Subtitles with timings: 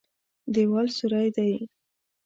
[0.53, 1.51] دېوال سوری دی.